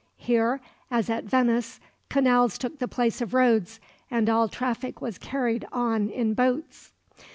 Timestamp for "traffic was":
4.47-5.19